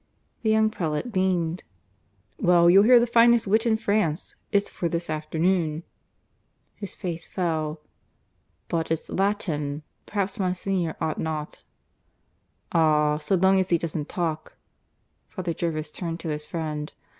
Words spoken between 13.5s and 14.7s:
as he doesn't talk!"